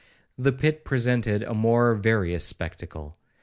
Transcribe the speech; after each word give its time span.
The 0.35 0.51
pit 0.51 0.83
presented 0.83 1.43
a 1.43 1.53
more 1.53 1.93
various 1.93 2.43
spectacle. 2.43 3.17